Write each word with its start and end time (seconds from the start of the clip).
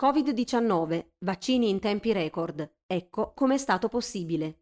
Covid-19, 0.00 1.06
vaccini 1.24 1.70
in 1.70 1.80
tempi 1.80 2.12
record. 2.12 2.70
Ecco 2.86 3.32
come 3.34 3.56
è 3.56 3.58
stato 3.58 3.88
possibile. 3.88 4.58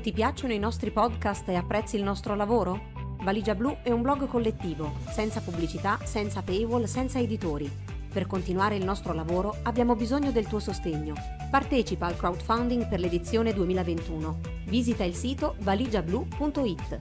Ti 0.00 0.10
piacciono 0.10 0.54
i 0.54 0.58
nostri 0.58 0.90
podcast 0.90 1.46
e 1.50 1.54
apprezzi 1.54 1.96
il 1.96 2.02
nostro 2.02 2.34
lavoro? 2.34 2.92
Valigia 3.20 3.54
Blu 3.54 3.76
è 3.82 3.90
un 3.90 4.00
blog 4.00 4.26
collettivo, 4.26 4.94
senza 5.10 5.42
pubblicità, 5.42 5.98
senza 6.04 6.40
paywall, 6.40 6.84
senza 6.84 7.18
editori. 7.18 7.70
Per 8.10 8.26
continuare 8.26 8.76
il 8.76 8.84
nostro 8.86 9.12
lavoro 9.12 9.56
abbiamo 9.64 9.94
bisogno 9.94 10.30
del 10.30 10.46
tuo 10.46 10.60
sostegno. 10.60 11.12
Partecipa 11.50 12.06
al 12.06 12.16
crowdfunding 12.16 12.88
per 12.88 13.00
l'edizione 13.00 13.52
2021. 13.52 14.40
Visita 14.64 15.04
il 15.04 15.14
sito 15.14 15.56
valigiablu.it. 15.58 16.98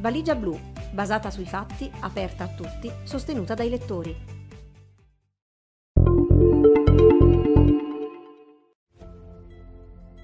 Valigia 0.00 0.34
Blu 0.34 0.72
basata 0.94 1.30
sui 1.30 1.44
fatti, 1.44 1.90
aperta 2.00 2.44
a 2.44 2.48
tutti, 2.48 2.90
sostenuta 3.02 3.54
dai 3.54 3.68
lettori. 3.68 4.16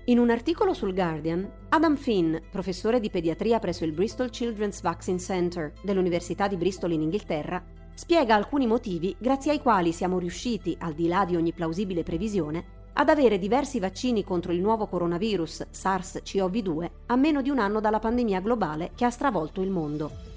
In 0.06 0.18
un 0.18 0.30
articolo 0.30 0.72
sul 0.72 0.95
Guardian, 0.95 1.48
Adam 1.68 1.96
Finn, 1.96 2.36
professore 2.50 2.98
di 2.98 3.10
pediatria 3.10 3.59
presso 3.60 3.84
il 3.84 3.92
Bristol 3.92 4.30
Children's 4.30 4.80
Vaccine 4.80 5.18
Center 5.18 5.72
dell'Università 5.82 6.48
di 6.48 6.56
Bristol 6.56 6.92
in 6.92 7.02
Inghilterra, 7.02 7.62
spiega 7.95 8.34
alcuni 8.34 8.66
motivi 8.66 9.14
grazie 9.18 9.52
ai 9.52 9.60
quali 9.60 9.92
siamo 9.92 10.18
riusciti, 10.18 10.76
al 10.80 10.95
di 10.95 11.06
là 11.06 11.24
di 11.24 11.37
ogni 11.37 11.52
plausibile 11.52 12.02
previsione, 12.02 12.78
ad 12.95 13.09
avere 13.09 13.38
diversi 13.38 13.78
vaccini 13.78 14.24
contro 14.24 14.52
il 14.52 14.60
nuovo 14.60 14.88
coronavirus 14.88 15.66
SARS-CoV-2 15.70 16.90
a 17.06 17.16
meno 17.16 17.40
di 17.40 17.50
un 17.50 17.60
anno 17.60 17.78
dalla 17.80 18.00
pandemia 18.00 18.40
globale 18.40 18.90
che 18.96 19.04
ha 19.04 19.10
stravolto 19.10 19.62
il 19.62 19.70
mondo. 19.70 20.29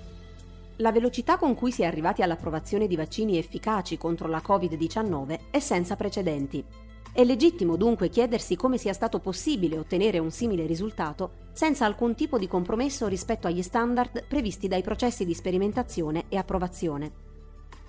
La 0.78 0.92
velocità 0.92 1.38
con 1.38 1.54
cui 1.54 1.72
si 1.72 1.84
è 1.84 1.86
arrivati 1.86 2.24
all'approvazione 2.24 2.88
di 2.88 2.96
vaccini 2.96 3.38
efficaci 3.38 3.96
contro 3.96 4.28
la 4.28 4.42
Covid-19 4.44 5.52
è 5.52 5.60
senza 5.60 5.96
precedenti. 5.96 6.66
È 7.14 7.24
legittimo 7.24 7.76
dunque 7.76 8.10
chiedersi 8.10 8.56
come 8.56 8.80
sia 8.80 8.92
stato 8.92 9.20
possibile 9.20 9.78
ottenere 9.78 10.18
un 10.18 10.32
simile 10.32 10.66
risultato 10.66 11.42
senza 11.54 11.86
alcun 11.86 12.16
tipo 12.16 12.40
di 12.40 12.48
compromesso 12.48 13.06
rispetto 13.08 13.46
agli 13.46 13.62
standard 13.62 14.26
previsti 14.28 14.68
dai 14.68 14.82
processi 14.82 15.26
di 15.26 15.36
sperimentazione 15.36 16.26
e 16.28 16.38
approvazione. 16.38 17.12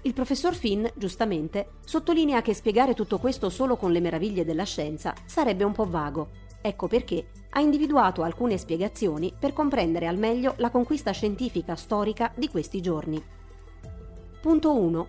Il 0.03 0.13
professor 0.13 0.55
Finn, 0.55 0.85
giustamente, 0.95 1.77
sottolinea 1.87 2.43
che 2.43 2.53
spiegare 2.53 2.93
tutto 2.93 3.19
questo 3.19 3.49
solo 3.49 3.77
con 3.77 3.93
le 3.93 4.01
meraviglie 4.01 4.45
della 4.45 4.65
scienza 4.65 5.15
sarebbe 5.25 5.65
un 5.65 5.73
po' 5.73 5.87
vago 5.87 6.43
Ecco 6.67 6.87
perché 6.87 7.27
ha 7.51 7.61
individuato 7.61 8.23
alcune 8.23 8.57
spiegazioni 8.57 9.35
per 9.39 9.53
comprendere 9.53 10.07
al 10.07 10.17
meglio 10.17 10.55
la 10.57 10.71
conquista 10.71 11.11
scientifica 11.11 11.77
storica 11.77 12.33
di 12.35 12.49
questi 12.49 12.81
giorni. 12.81 13.23
Punto 14.41 14.75
1. 14.75 15.09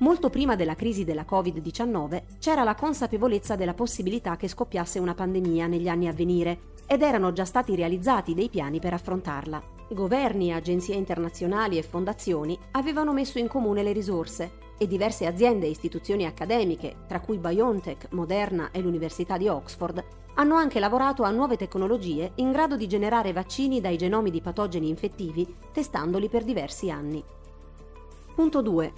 Molto 0.00 0.28
prima 0.28 0.54
della 0.54 0.74
crisi 0.74 1.04
della 1.04 1.24
Covid-19 1.26 2.22
c'era 2.38 2.62
la 2.62 2.74
consapevolezza 2.74 3.56
della 3.56 3.72
possibilità 3.72 4.36
che 4.36 4.48
scoppiasse 4.48 4.98
una 4.98 5.14
pandemia 5.14 5.66
negli 5.66 5.88
anni 5.88 6.08
a 6.08 6.12
venire 6.12 6.72
ed 6.86 7.00
erano 7.00 7.32
già 7.32 7.46
stati 7.46 7.74
realizzati 7.74 8.34
dei 8.34 8.50
piani 8.50 8.78
per 8.78 8.92
affrontarla. 8.92 9.62
Governi, 9.92 10.52
agenzie 10.52 10.94
internazionali 10.94 11.78
e 11.78 11.82
fondazioni 11.82 12.58
avevano 12.72 13.14
messo 13.14 13.38
in 13.38 13.48
comune 13.48 13.82
le 13.82 13.92
risorse 13.92 14.60
e 14.76 14.86
diverse 14.86 15.24
aziende 15.24 15.64
e 15.64 15.70
istituzioni 15.70 16.26
accademiche, 16.26 16.96
tra 17.08 17.20
cui 17.20 17.38
BioNTech, 17.38 18.08
Moderna 18.10 18.70
e 18.72 18.80
l'Università 18.80 19.38
di 19.38 19.48
Oxford, 19.48 20.04
hanno 20.34 20.54
anche 20.54 20.80
lavorato 20.80 21.22
a 21.22 21.30
nuove 21.30 21.56
tecnologie 21.56 22.32
in 22.36 22.52
grado 22.52 22.76
di 22.76 22.86
generare 22.86 23.32
vaccini 23.32 23.80
dai 23.80 23.96
genomi 23.96 24.30
di 24.30 24.40
patogeni 24.40 24.88
infettivi, 24.88 25.46
testandoli 25.72 26.28
per 26.28 26.44
diversi 26.44 26.90
anni. 26.90 27.22
Punto 28.34 28.62
2. 28.62 28.92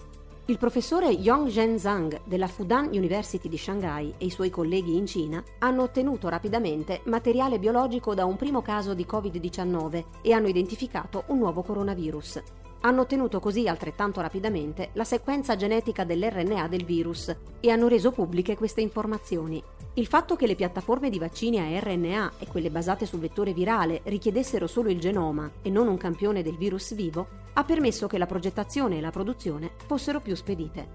Il 0.46 0.58
professore 0.58 1.08
Yongzhen 1.08 1.78
Zhang 1.78 2.20
della 2.24 2.46
Fudan 2.46 2.90
University 2.92 3.48
di 3.48 3.56
Shanghai 3.56 4.12
e 4.18 4.26
i 4.26 4.30
suoi 4.30 4.50
colleghi 4.50 4.94
in 4.94 5.06
Cina 5.06 5.42
hanno 5.60 5.84
ottenuto 5.84 6.28
rapidamente 6.28 7.00
materiale 7.04 7.58
biologico 7.58 8.14
da 8.14 8.26
un 8.26 8.36
primo 8.36 8.60
caso 8.60 8.92
di 8.92 9.06
Covid-19 9.10 10.04
e 10.20 10.32
hanno 10.32 10.48
identificato 10.48 11.24
un 11.28 11.38
nuovo 11.38 11.62
coronavirus 11.62 12.42
hanno 12.84 13.02
ottenuto 13.02 13.40
così 13.40 13.66
altrettanto 13.66 14.20
rapidamente 14.20 14.90
la 14.92 15.04
sequenza 15.04 15.56
genetica 15.56 16.04
dell'RNA 16.04 16.68
del 16.68 16.84
virus 16.84 17.34
e 17.60 17.70
hanno 17.70 17.88
reso 17.88 18.10
pubbliche 18.10 18.56
queste 18.56 18.82
informazioni. 18.82 19.62
Il 19.96 20.06
fatto 20.08 20.34
che 20.34 20.48
le 20.48 20.56
piattaforme 20.56 21.08
di 21.08 21.20
vaccini 21.20 21.60
a 21.60 21.78
RNA 21.78 22.32
e 22.40 22.48
quelle 22.48 22.68
basate 22.68 23.06
sul 23.06 23.20
vettore 23.20 23.52
virale 23.52 24.00
richiedessero 24.04 24.66
solo 24.66 24.90
il 24.90 24.98
genoma 24.98 25.48
e 25.62 25.70
non 25.70 25.86
un 25.86 25.96
campione 25.96 26.42
del 26.42 26.56
virus 26.56 26.94
vivo 26.94 27.28
ha 27.52 27.62
permesso 27.62 28.08
che 28.08 28.18
la 28.18 28.26
progettazione 28.26 28.98
e 28.98 29.00
la 29.00 29.12
produzione 29.12 29.70
fossero 29.86 30.20
più 30.20 30.34
spedite. 30.34 30.88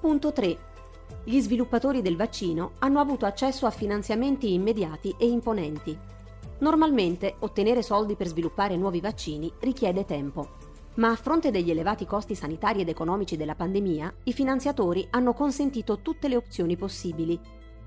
Punto 0.00 0.32
3. 0.32 0.58
Gli 1.24 1.40
sviluppatori 1.40 2.00
del 2.00 2.16
vaccino 2.16 2.72
hanno 2.78 3.00
avuto 3.00 3.26
accesso 3.26 3.66
a 3.66 3.70
finanziamenti 3.70 4.52
immediati 4.52 5.12
e 5.18 5.26
imponenti. 5.26 5.98
Normalmente 6.60 7.34
ottenere 7.40 7.82
soldi 7.82 8.14
per 8.14 8.28
sviluppare 8.28 8.76
nuovi 8.76 9.00
vaccini 9.00 9.52
richiede 9.58 10.04
tempo 10.04 10.68
ma 10.94 11.10
a 11.10 11.16
fronte 11.16 11.50
degli 11.50 11.70
elevati 11.70 12.04
costi 12.04 12.34
sanitari 12.34 12.80
ed 12.80 12.88
economici 12.88 13.36
della 13.36 13.54
pandemia, 13.54 14.12
i 14.24 14.32
finanziatori 14.32 15.06
hanno 15.10 15.32
consentito 15.32 16.00
tutte 16.00 16.28
le 16.28 16.36
opzioni 16.36 16.76
possibili. 16.76 17.38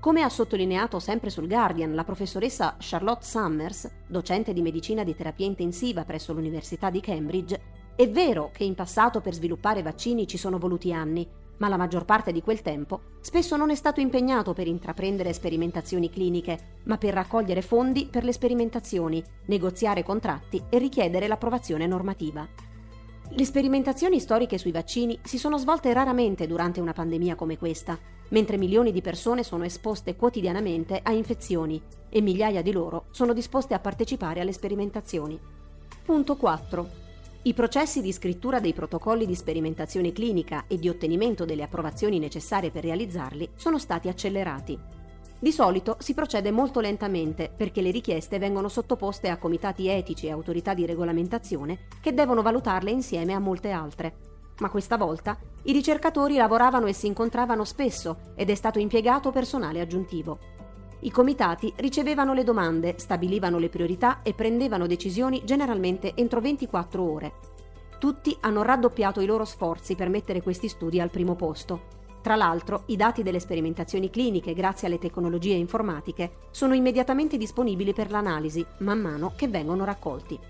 Come 0.04 0.20
ha 0.20 0.28
sottolineato 0.28 0.98
sempre 0.98 1.30
sul 1.30 1.48
Guardian 1.48 1.94
la 1.94 2.04
professoressa 2.04 2.76
Charlotte 2.78 3.24
Summers, 3.24 3.90
docente 4.06 4.52
di 4.52 4.60
medicina 4.60 5.02
di 5.02 5.14
terapia 5.14 5.46
intensiva 5.46 6.04
presso 6.04 6.34
l'Università 6.34 6.90
di 6.90 7.00
Cambridge, 7.00 7.58
è 7.96 8.06
vero 8.10 8.50
che 8.52 8.64
in 8.64 8.74
passato 8.74 9.22
per 9.22 9.32
sviluppare 9.32 9.80
vaccini 9.80 10.26
ci 10.26 10.36
sono 10.36 10.58
voluti 10.58 10.92
anni, 10.92 11.26
ma 11.56 11.68
la 11.68 11.78
maggior 11.78 12.04
parte 12.04 12.32
di 12.32 12.42
quel 12.42 12.60
tempo 12.60 13.12
spesso 13.22 13.56
non 13.56 13.70
è 13.70 13.74
stato 13.74 14.00
impegnato 14.00 14.52
per 14.52 14.66
intraprendere 14.66 15.32
sperimentazioni 15.32 16.10
cliniche, 16.10 16.80
ma 16.84 16.98
per 16.98 17.14
raccogliere 17.14 17.62
fondi 17.62 18.04
per 18.04 18.24
le 18.24 18.32
sperimentazioni, 18.34 19.24
negoziare 19.46 20.02
contratti 20.02 20.64
e 20.68 20.76
richiedere 20.76 21.26
l'approvazione 21.28 21.86
normativa. 21.86 22.46
Le 23.30 23.44
sperimentazioni 23.44 24.20
storiche 24.20 24.58
sui 24.58 24.70
vaccini 24.70 25.18
si 25.22 25.38
sono 25.38 25.58
svolte 25.58 25.92
raramente 25.92 26.46
durante 26.46 26.80
una 26.80 26.92
pandemia 26.92 27.34
come 27.34 27.58
questa, 27.58 27.98
mentre 28.28 28.58
milioni 28.58 28.92
di 28.92 29.00
persone 29.00 29.42
sono 29.42 29.64
esposte 29.64 30.14
quotidianamente 30.14 31.00
a 31.02 31.10
infezioni 31.12 31.80
e 32.08 32.20
migliaia 32.20 32.62
di 32.62 32.70
loro 32.70 33.06
sono 33.10 33.32
disposte 33.32 33.74
a 33.74 33.80
partecipare 33.80 34.40
alle 34.40 34.52
sperimentazioni. 34.52 35.38
Punto 36.04 36.36
4. 36.36 37.02
I 37.42 37.54
processi 37.54 38.00
di 38.00 38.12
scrittura 38.12 38.60
dei 38.60 38.72
protocolli 38.72 39.26
di 39.26 39.34
sperimentazione 39.34 40.12
clinica 40.12 40.64
e 40.68 40.78
di 40.78 40.88
ottenimento 40.88 41.44
delle 41.44 41.62
approvazioni 41.62 42.18
necessarie 42.18 42.70
per 42.70 42.84
realizzarli 42.84 43.50
sono 43.56 43.78
stati 43.78 44.08
accelerati. 44.08 44.78
Di 45.38 45.52
solito 45.52 45.96
si 45.98 46.14
procede 46.14 46.50
molto 46.50 46.80
lentamente 46.80 47.52
perché 47.54 47.82
le 47.82 47.90
richieste 47.90 48.38
vengono 48.38 48.68
sottoposte 48.68 49.28
a 49.28 49.36
comitati 49.36 49.88
etici 49.88 50.26
e 50.26 50.30
autorità 50.30 50.72
di 50.72 50.86
regolamentazione 50.86 51.86
che 52.00 52.14
devono 52.14 52.40
valutarle 52.40 52.90
insieme 52.90 53.34
a 53.34 53.38
molte 53.38 53.70
altre. 53.70 54.16
Ma 54.60 54.70
questa 54.70 54.96
volta 54.96 55.36
i 55.64 55.72
ricercatori 55.72 56.36
lavoravano 56.36 56.86
e 56.86 56.92
si 56.92 57.06
incontravano 57.06 57.64
spesso 57.64 58.32
ed 58.36 58.48
è 58.48 58.54
stato 58.54 58.78
impiegato 58.78 59.32
personale 59.32 59.80
aggiuntivo. 59.80 60.38
I 61.00 61.10
comitati 61.10 61.72
ricevevano 61.76 62.32
le 62.32 62.44
domande, 62.44 62.94
stabilivano 62.96 63.58
le 63.58 63.68
priorità 63.68 64.22
e 64.22 64.32
prendevano 64.32 64.86
decisioni 64.86 65.42
generalmente 65.44 66.14
entro 66.14 66.40
24 66.40 67.02
ore. 67.02 67.32
Tutti 67.98 68.34
hanno 68.40 68.62
raddoppiato 68.62 69.20
i 69.20 69.26
loro 69.26 69.44
sforzi 69.44 69.94
per 69.94 70.08
mettere 70.08 70.40
questi 70.40 70.68
studi 70.68 71.00
al 71.00 71.10
primo 71.10 71.34
posto 71.34 71.93
tra 72.24 72.36
l'altro, 72.36 72.84
i 72.86 72.96
dati 72.96 73.22
delle 73.22 73.38
sperimentazioni 73.38 74.08
cliniche, 74.08 74.54
grazie 74.54 74.86
alle 74.86 74.96
tecnologie 74.96 75.52
informatiche, 75.52 76.36
sono 76.52 76.72
immediatamente 76.72 77.36
disponibili 77.36 77.92
per 77.92 78.10
l'analisi, 78.10 78.64
man 78.78 78.98
mano 78.98 79.34
che 79.36 79.46
vengono 79.46 79.84
raccolti. 79.84 80.40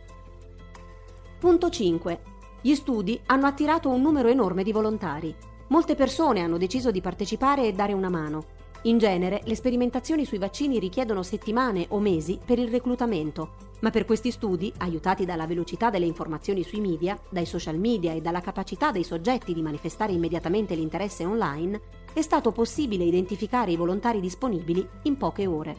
Punto 1.36 1.68
5. 1.68 2.20
Gli 2.60 2.76
studi 2.76 3.20
hanno 3.26 3.46
attirato 3.46 3.88
un 3.88 4.00
numero 4.02 4.28
enorme 4.28 4.62
di 4.62 4.70
volontari. 4.70 5.34
Molte 5.70 5.96
persone 5.96 6.42
hanno 6.42 6.58
deciso 6.58 6.92
di 6.92 7.00
partecipare 7.00 7.66
e 7.66 7.72
dare 7.72 7.92
una 7.92 8.08
mano. 8.08 8.44
In 8.86 8.98
genere, 8.98 9.40
le 9.44 9.54
sperimentazioni 9.54 10.26
sui 10.26 10.36
vaccini 10.36 10.78
richiedono 10.78 11.22
settimane 11.22 11.86
o 11.88 12.00
mesi 12.00 12.38
per 12.44 12.58
il 12.58 12.68
reclutamento, 12.68 13.52
ma 13.80 13.88
per 13.88 14.04
questi 14.04 14.30
studi, 14.30 14.70
aiutati 14.78 15.24
dalla 15.24 15.46
velocità 15.46 15.88
delle 15.88 16.04
informazioni 16.04 16.62
sui 16.62 16.80
media, 16.80 17.18
dai 17.30 17.46
social 17.46 17.78
media 17.78 18.12
e 18.12 18.20
dalla 18.20 18.42
capacità 18.42 18.90
dei 18.90 19.02
soggetti 19.02 19.54
di 19.54 19.62
manifestare 19.62 20.12
immediatamente 20.12 20.74
l'interesse 20.74 21.24
online, 21.24 21.80
è 22.12 22.20
stato 22.20 22.52
possibile 22.52 23.04
identificare 23.04 23.70
i 23.70 23.76
volontari 23.76 24.20
disponibili 24.20 24.86
in 25.04 25.16
poche 25.16 25.46
ore. 25.46 25.76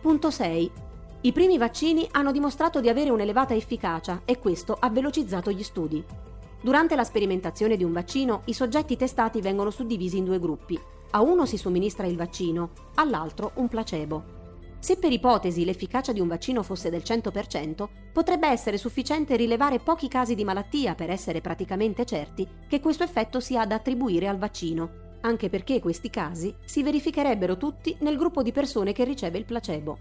Punto 0.00 0.30
6. 0.30 0.70
I 1.20 1.32
primi 1.32 1.58
vaccini 1.58 2.08
hanno 2.12 2.32
dimostrato 2.32 2.80
di 2.80 2.88
avere 2.88 3.10
un'elevata 3.10 3.54
efficacia 3.54 4.22
e 4.24 4.38
questo 4.38 4.74
ha 4.80 4.88
velocizzato 4.88 5.52
gli 5.52 5.62
studi. 5.62 6.02
Durante 6.62 6.96
la 6.96 7.04
sperimentazione 7.04 7.76
di 7.76 7.84
un 7.84 7.92
vaccino, 7.92 8.40
i 8.46 8.54
soggetti 8.54 8.96
testati 8.96 9.42
vengono 9.42 9.68
suddivisi 9.68 10.16
in 10.16 10.24
due 10.24 10.38
gruppi. 10.38 10.80
A 11.14 11.20
uno 11.20 11.44
si 11.44 11.58
somministra 11.58 12.06
il 12.06 12.16
vaccino, 12.16 12.70
all'altro 12.94 13.52
un 13.56 13.68
placebo. 13.68 14.40
Se 14.78 14.96
per 14.96 15.12
ipotesi 15.12 15.62
l'efficacia 15.62 16.10
di 16.10 16.20
un 16.20 16.26
vaccino 16.26 16.62
fosse 16.62 16.88
del 16.88 17.02
100%, 17.04 17.86
potrebbe 18.10 18.48
essere 18.48 18.78
sufficiente 18.78 19.36
rilevare 19.36 19.78
pochi 19.78 20.08
casi 20.08 20.34
di 20.34 20.42
malattia 20.42 20.94
per 20.94 21.10
essere 21.10 21.42
praticamente 21.42 22.06
certi 22.06 22.48
che 22.66 22.80
questo 22.80 23.04
effetto 23.04 23.40
sia 23.40 23.66
da 23.66 23.74
attribuire 23.74 24.26
al 24.26 24.38
vaccino, 24.38 25.18
anche 25.20 25.50
perché 25.50 25.80
questi 25.80 26.08
casi 26.08 26.54
si 26.64 26.82
verificherebbero 26.82 27.58
tutti 27.58 27.94
nel 28.00 28.16
gruppo 28.16 28.42
di 28.42 28.50
persone 28.50 28.92
che 28.92 29.04
riceve 29.04 29.36
il 29.36 29.44
placebo. 29.44 29.98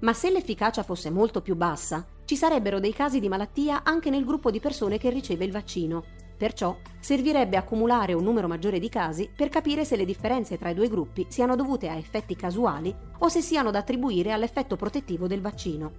Ma 0.00 0.12
se 0.12 0.30
l'efficacia 0.30 0.82
fosse 0.82 1.08
molto 1.08 1.40
più 1.40 1.56
bassa, 1.56 2.06
ci 2.26 2.36
sarebbero 2.36 2.78
dei 2.78 2.92
casi 2.92 3.20
di 3.20 3.28
malattia 3.28 3.84
anche 3.84 4.10
nel 4.10 4.26
gruppo 4.26 4.50
di 4.50 4.60
persone 4.60 4.98
che 4.98 5.08
riceve 5.08 5.46
il 5.46 5.50
vaccino, 5.50 6.04
Perciò 6.42 6.76
servirebbe 6.98 7.56
accumulare 7.56 8.14
un 8.14 8.24
numero 8.24 8.48
maggiore 8.48 8.80
di 8.80 8.88
casi 8.88 9.30
per 9.32 9.48
capire 9.48 9.84
se 9.84 9.94
le 9.94 10.04
differenze 10.04 10.58
tra 10.58 10.70
i 10.70 10.74
due 10.74 10.88
gruppi 10.88 11.24
siano 11.28 11.54
dovute 11.54 11.88
a 11.88 11.94
effetti 11.94 12.34
casuali 12.34 12.92
o 13.18 13.28
se 13.28 13.40
siano 13.40 13.70
da 13.70 13.78
attribuire 13.78 14.32
all'effetto 14.32 14.74
protettivo 14.74 15.28
del 15.28 15.40
vaccino. 15.40 15.92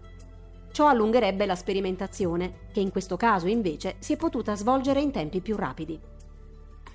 Ciò 0.74 0.90
allungherebbe 0.90 1.46
la 1.46 1.56
sperimentazione, 1.56 2.68
che 2.74 2.82
in 2.82 2.92
questo 2.92 3.16
caso 3.16 3.48
invece 3.48 3.96
si 4.00 4.12
è 4.12 4.18
potuta 4.18 4.54
svolgere 4.56 5.00
in 5.00 5.12
tempi 5.12 5.40
più 5.40 5.56
rapidi. 5.56 5.98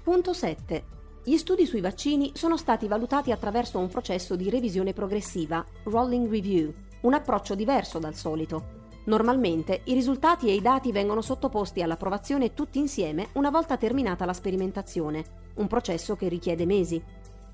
Punto 0.03 0.35
7. 0.35 0.85
Gli 1.25 1.39
studi 1.39 1.65
sui 1.65 1.81
vaccini 1.81 2.33
sono 2.35 2.59
stati 2.59 2.87
valutati 2.87 3.33
attraverso 3.33 3.79
un 3.79 3.89
processo 3.89 4.37
di 4.37 4.51
revisione 4.51 4.93
progressiva, 4.93 5.65
rolling 5.85 6.29
review, 6.29 6.71
un 7.01 7.15
approccio 7.15 7.55
diverso 7.55 7.99
dal 7.99 8.15
solito, 8.15 8.78
Normalmente 9.09 9.81
i 9.85 9.95
risultati 9.95 10.49
e 10.49 10.55
i 10.55 10.61
dati 10.61 10.93
vengono 10.93 11.23
sottoposti 11.23 11.81
all'approvazione 11.81 12.53
tutti 12.53 12.79
insieme 12.79 13.29
una 13.33 13.49
volta 13.49 13.79
terminata 13.79 14.27
la 14.27 14.35
sperimentazione, 14.35 15.25
un 15.55 15.67
processo 15.67 16.15
che 16.15 16.29
richiede 16.29 16.67
mesi. 16.67 17.03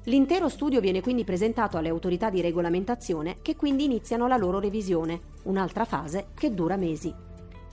L'intero 0.07 0.49
studio 0.49 0.81
viene 0.81 1.01
quindi 1.01 1.23
presentato 1.23 1.77
alle 1.77 1.91
autorità 1.91 2.29
di 2.29 2.41
regolamentazione 2.41 3.37
che 3.41 3.55
quindi 3.55 3.85
iniziano 3.85 4.27
la 4.27 4.37
loro 4.37 4.59
revisione, 4.59 5.21
un'altra 5.45 5.85
fase 5.85 6.31
che 6.35 6.53
dura 6.53 6.77
mesi. 6.77 7.15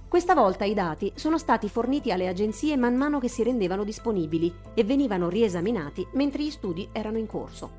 Questa 0.07 0.35
volta 0.35 0.63
i 0.63 0.75
dati 0.75 1.11
sono 1.15 1.39
stati 1.39 1.67
forniti 1.67 2.11
alle 2.11 2.27
agenzie 2.27 2.77
man 2.77 2.95
mano 2.95 3.17
che 3.17 3.29
si 3.29 3.41
rendevano 3.41 3.83
disponibili 3.83 4.53
e 4.75 4.83
venivano 4.83 5.27
riesaminati 5.27 6.05
mentre 6.13 6.43
gli 6.43 6.51
studi 6.51 6.87
erano 6.91 7.17
in 7.17 7.25
corso. 7.25 7.71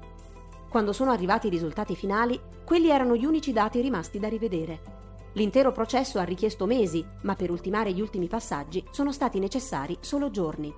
Quando 0.69 0.93
sono 0.93 1.12
arrivati 1.12 1.46
i 1.46 1.50
risultati 1.50 1.94
finali, 1.94 2.40
quelli 2.64 2.90
erano 2.90 3.14
gli 3.14 3.25
unici 3.25 3.52
dati 3.52 3.81
rimasti 3.81 4.19
da 4.19 4.26
rivedere. 4.26 4.91
L'intero 5.34 5.73
processo 5.73 6.19
ha 6.19 6.25
richiesto 6.25 6.67
mesi, 6.67 7.05
ma 7.23 7.34
per 7.34 7.50
ultimare 7.50 7.93
gli 7.93 8.00
ultimi 8.00 8.26
passaggi 8.26 8.84
sono 8.90 9.12
stati 9.12 9.38
necessari 9.38 9.96
solo 10.00 10.31
giorni. 10.31 10.73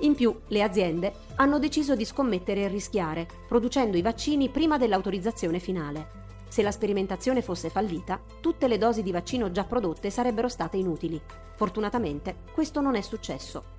In 0.00 0.14
più, 0.14 0.34
le 0.48 0.62
aziende 0.62 1.12
hanno 1.36 1.58
deciso 1.58 1.94
di 1.94 2.04
scommettere 2.04 2.62
e 2.62 2.68
rischiare, 2.68 3.26
producendo 3.48 3.96
i 3.96 4.02
vaccini 4.02 4.48
prima 4.48 4.76
dell'autorizzazione 4.78 5.58
finale. 5.58 6.24
Se 6.48 6.62
la 6.62 6.70
sperimentazione 6.70 7.42
fosse 7.42 7.70
fallita, 7.70 8.20
tutte 8.40 8.68
le 8.68 8.78
dosi 8.78 9.02
di 9.02 9.12
vaccino 9.12 9.50
già 9.50 9.64
prodotte 9.64 10.10
sarebbero 10.10 10.48
state 10.48 10.76
inutili. 10.76 11.20
Fortunatamente, 11.54 12.36
questo 12.52 12.80
non 12.80 12.94
è 12.94 13.00
successo. 13.00 13.75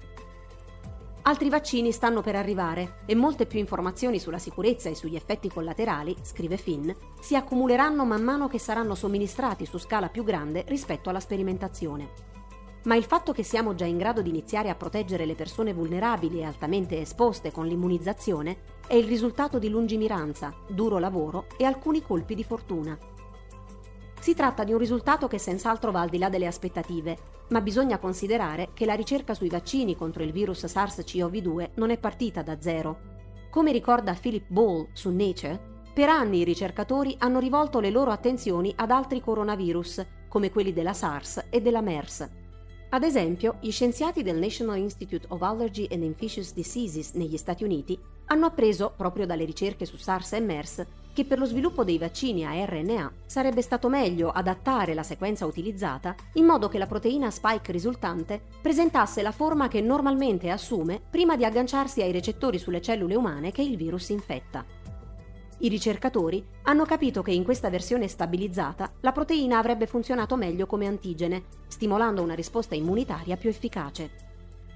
Altri 1.27 1.49
vaccini 1.49 1.91
stanno 1.91 2.21
per 2.21 2.37
arrivare 2.37 2.99
e 3.05 3.13
molte 3.13 3.47
più 3.47 3.59
informazioni 3.59 4.17
sulla 4.17 4.39
sicurezza 4.39 4.87
e 4.87 4.95
sugli 4.95 5.17
effetti 5.17 5.49
collaterali, 5.49 6.15
scrive 6.21 6.55
Finn, 6.55 6.89
si 7.19 7.35
accumuleranno 7.35 8.05
man 8.05 8.23
mano 8.23 8.47
che 8.47 8.59
saranno 8.59 8.95
somministrati 8.95 9.65
su 9.65 9.77
scala 9.77 10.07
più 10.07 10.23
grande 10.23 10.63
rispetto 10.69 11.09
alla 11.09 11.19
sperimentazione. 11.19 12.11
Ma 12.83 12.95
il 12.95 13.03
fatto 13.03 13.33
che 13.33 13.43
siamo 13.43 13.75
già 13.75 13.83
in 13.83 13.97
grado 13.97 14.21
di 14.21 14.29
iniziare 14.29 14.69
a 14.69 14.75
proteggere 14.75 15.25
le 15.25 15.35
persone 15.35 15.73
vulnerabili 15.73 16.39
e 16.39 16.45
altamente 16.45 17.01
esposte 17.01 17.51
con 17.51 17.67
l'immunizzazione 17.67 18.59
è 18.87 18.93
il 18.93 19.03
risultato 19.03 19.59
di 19.59 19.67
lungimiranza, 19.67 20.55
duro 20.65 20.97
lavoro 20.97 21.47
e 21.57 21.65
alcuni 21.65 22.01
colpi 22.01 22.35
di 22.35 22.45
fortuna. 22.45 22.97
Si 24.27 24.33
tratta 24.33 24.65
di 24.65 24.73
un 24.73 24.77
risultato 24.77 25.29
che 25.29 25.37
senz'altro 25.37 25.89
va 25.89 26.01
al 26.01 26.09
di 26.09 26.17
là 26.17 26.27
delle 26.27 26.47
aspettative, 26.47 27.45
ma 27.47 27.61
bisogna 27.61 27.97
considerare 27.97 28.71
che 28.73 28.85
la 28.85 28.93
ricerca 28.93 29.33
sui 29.33 29.47
vaccini 29.47 29.95
contro 29.95 30.21
il 30.21 30.33
virus 30.33 30.65
SARS-CoV-2 30.65 31.69
non 31.75 31.91
è 31.91 31.97
partita 31.97 32.41
da 32.41 32.59
zero. 32.59 32.99
Come 33.49 33.71
ricorda 33.71 34.17
Philip 34.19 34.43
Ball 34.49 34.89
su 34.91 35.11
Nature, 35.11 35.57
per 35.93 36.09
anni 36.09 36.39
i 36.39 36.43
ricercatori 36.43 37.15
hanno 37.19 37.39
rivolto 37.39 37.79
le 37.79 37.89
loro 37.89 38.11
attenzioni 38.11 38.73
ad 38.75 38.91
altri 38.91 39.21
coronavirus, 39.21 40.05
come 40.27 40.51
quelli 40.51 40.73
della 40.73 40.91
SARS 40.91 41.45
e 41.49 41.61
della 41.61 41.79
MERS. 41.79 42.29
Ad 42.89 43.03
esempio, 43.03 43.55
gli 43.61 43.71
scienziati 43.71 44.23
del 44.23 44.39
National 44.39 44.77
Institute 44.77 45.25
of 45.29 45.41
Allergy 45.41 45.87
and 45.89 46.03
Infectious 46.03 46.53
Diseases 46.53 47.13
negli 47.13 47.37
Stati 47.37 47.63
Uniti 47.63 47.97
hanno 48.25 48.47
appreso, 48.47 48.91
proprio 48.93 49.25
dalle 49.25 49.45
ricerche 49.45 49.85
su 49.85 49.95
SARS 49.95 50.33
e 50.33 50.41
MERS, 50.41 50.85
che 51.17 51.25
per 51.25 51.39
lo 51.39 51.45
sviluppo 51.45 51.83
dei 51.83 51.97
vaccini 51.97 52.45
a 52.45 52.63
RNA 52.63 53.11
sarebbe 53.25 53.63
stato 53.63 53.89
meglio 53.89 54.29
adattare 54.29 54.93
la 54.93 55.01
sequenza 55.01 55.47
utilizzata 55.47 56.15
in 56.33 56.45
modo 56.45 56.67
che 56.67 56.77
la 56.77 56.85
proteina 56.85 57.31
spike 57.31 57.71
risultante 57.71 58.39
presentasse 58.61 59.23
la 59.23 59.31
forma 59.31 59.67
che 59.67 59.81
normalmente 59.81 60.51
assume 60.51 61.01
prima 61.09 61.35
di 61.35 61.43
agganciarsi 61.43 62.03
ai 62.03 62.11
recettori 62.11 62.59
sulle 62.59 62.83
cellule 62.83 63.15
umane 63.15 63.51
che 63.51 63.63
il 63.63 63.77
virus 63.77 64.09
infetta. 64.09 64.63
I 65.57 65.69
ricercatori 65.69 66.45
hanno 66.65 66.85
capito 66.85 67.23
che 67.23 67.31
in 67.31 67.43
questa 67.43 67.71
versione 67.71 68.07
stabilizzata 68.07 68.91
la 68.99 69.11
proteina 69.11 69.57
avrebbe 69.57 69.87
funzionato 69.87 70.35
meglio 70.35 70.67
come 70.67 70.85
antigene, 70.85 71.45
stimolando 71.65 72.21
una 72.21 72.35
risposta 72.35 72.75
immunitaria 72.75 73.37
più 73.37 73.49
efficace. 73.49 74.11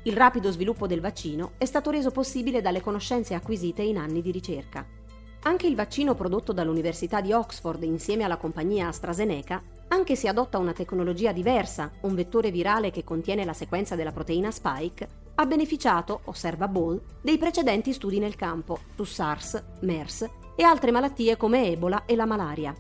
Il 0.06 0.18
rapido 0.18 0.50
sviluppo 0.50 0.88
del 0.88 1.02
vaccino 1.02 1.52
è 1.60 1.66
stato 1.66 1.92
reso 1.92 2.10
possibile 2.10 2.62
dalle 2.62 2.82
conoscenze 2.82 3.36
acquisite 3.36 3.84
in 3.84 4.00
anni 4.00 4.24
di 4.24 4.32
ricerca. 4.32 5.01
Anche 5.44 5.66
il 5.66 5.76
vaccino 5.76 6.14
prodotto 6.14 6.54
dall'Università 6.54 7.20
di 7.20 7.34
Oxford 7.34 7.82
insieme 7.82 8.24
alla 8.24 8.38
compagnia 8.38 8.90
AstraZeneca, 8.90 9.62
anche 9.88 10.16
se 10.16 10.28
adotta 10.28 10.60
una 10.60 10.72
tecnologia 10.72 11.32
diversa, 11.32 11.92
un 12.02 12.14
vettore 12.14 12.52
virale 12.52 12.92
che 12.92 13.04
contiene 13.04 13.44
la 13.44 13.54
sequenza 13.54 13.96
della 13.96 14.12
proteina 14.12 14.52
spike, 14.52 15.08
ha 15.34 15.46
beneficiato, 15.48 16.22
osserva 16.26 16.68
Ball, 16.68 17.02
dei 17.22 17.40
precedenti 17.40 17.92
studi 17.92 18.20
nel 18.20 18.36
campo 18.36 18.82
su 18.96 19.04
SARS, 19.04 19.64
MERS 19.80 20.30
e 20.56 20.64
altre 20.64 20.92
malattie 20.92 21.36
come 21.38 21.72
Ebola 21.72 22.06
e 22.06 22.16
la 22.16 22.28
malaria. 22.28 22.76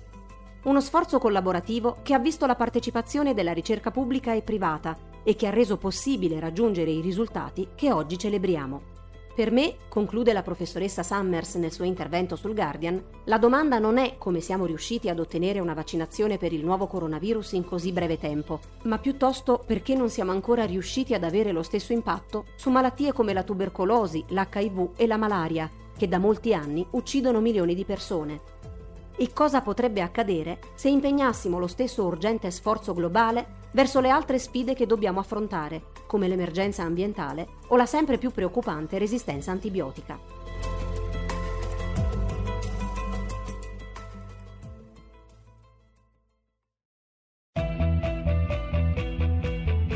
Uno 0.63 0.81
sforzo 0.81 1.17
collaborativo 1.17 1.97
che 2.03 2.13
ha 2.13 2.19
visto 2.19 2.45
la 2.45 2.55
partecipazione 2.55 3.33
della 3.33 3.53
ricerca 3.53 3.89
pubblica 3.89 4.33
e 4.33 4.43
privata 4.43 4.95
e 5.23 5.35
che 5.35 5.47
ha 5.47 5.51
reso 5.51 5.77
possibile 5.77 6.39
raggiungere 6.39 6.91
i 6.91 7.01
risultati 7.01 7.69
che 7.73 7.91
oggi 7.91 8.19
celebriamo. 8.19 8.90
Per 9.33 9.49
me, 9.49 9.77
conclude 9.87 10.33
la 10.33 10.41
professoressa 10.41 11.03
Summers 11.03 11.55
nel 11.55 11.71
suo 11.71 11.85
intervento 11.85 12.35
sul 12.35 12.53
Guardian, 12.53 13.01
la 13.25 13.37
domanda 13.37 13.79
non 13.79 13.97
è 13.97 14.17
come 14.17 14.41
siamo 14.41 14.65
riusciti 14.65 15.07
ad 15.07 15.19
ottenere 15.19 15.61
una 15.61 15.73
vaccinazione 15.73 16.37
per 16.37 16.51
il 16.51 16.65
nuovo 16.65 16.85
coronavirus 16.85 17.53
in 17.53 17.63
così 17.63 17.93
breve 17.93 18.17
tempo, 18.17 18.59
ma 18.83 18.99
piuttosto 18.99 19.63
perché 19.65 19.95
non 19.95 20.09
siamo 20.09 20.31
ancora 20.31 20.65
riusciti 20.65 21.13
ad 21.13 21.23
avere 21.23 21.53
lo 21.53 21.63
stesso 21.63 21.93
impatto 21.93 22.47
su 22.55 22.69
malattie 22.69 23.13
come 23.13 23.31
la 23.31 23.43
tubercolosi, 23.43 24.25
l'HIV 24.27 24.89
e 24.97 25.07
la 25.07 25.17
malaria, 25.17 25.69
che 25.97 26.09
da 26.09 26.17
molti 26.17 26.53
anni 26.53 26.85
uccidono 26.91 27.39
milioni 27.39 27.73
di 27.73 27.85
persone. 27.85 28.41
E 29.15 29.31
cosa 29.33 29.61
potrebbe 29.61 30.01
accadere 30.01 30.59
se 30.75 30.89
impegnassimo 30.89 31.57
lo 31.57 31.67
stesso 31.67 32.03
urgente 32.03 32.51
sforzo 32.51 32.93
globale 32.93 33.59
verso 33.71 34.01
le 34.01 34.09
altre 34.09 34.39
sfide 34.39 34.73
che 34.73 34.85
dobbiamo 34.85 35.19
affrontare, 35.19 35.90
come 36.11 36.27
l'emergenza 36.27 36.83
ambientale 36.83 37.47
o 37.67 37.77
la 37.77 37.85
sempre 37.85 38.17
più 38.17 38.31
preoccupante 38.31 38.97
resistenza 38.97 39.51
antibiotica. 39.51 40.19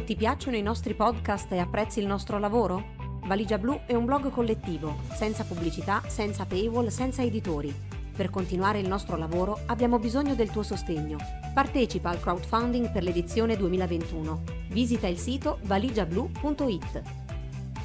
Ti 0.06 0.16
piacciono 0.16 0.56
i 0.56 0.62
nostri 0.62 0.94
podcast 0.94 1.52
e 1.52 1.58
apprezzi 1.58 2.00
il 2.00 2.06
nostro 2.06 2.40
lavoro? 2.40 2.94
Valigia 3.26 3.58
Blu 3.58 3.82
è 3.86 3.94
un 3.94 4.06
blog 4.06 4.32
collettivo, 4.32 5.00
senza 5.12 5.44
pubblicità, 5.44 6.02
senza 6.08 6.46
paywall, 6.46 6.88
senza 6.88 7.24
editori 7.24 7.74
per 8.16 8.30
continuare 8.30 8.80
il 8.80 8.88
nostro 8.88 9.18
lavoro 9.18 9.60
abbiamo 9.66 10.00
bisogno 10.00 10.36
del 10.36 10.50
tuo 10.50 10.64
sostegno. 10.64 11.45
Partecipa 11.56 12.10
al 12.10 12.20
crowdfunding 12.20 12.92
per 12.92 13.02
l'edizione 13.02 13.56
2021. 13.56 14.44
Visita 14.72 15.08
il 15.08 15.18
sito 15.18 15.60
valigiablu.it. 15.62 17.02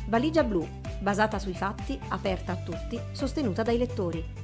Valigia 0.08 0.42
Blu, 0.42 0.66
basata 0.98 1.38
sui 1.38 1.54
fatti, 1.54 1.96
aperta 2.08 2.50
a 2.50 2.56
tutti, 2.56 2.98
sostenuta 3.12 3.62
dai 3.62 3.78
lettori. 3.78 4.39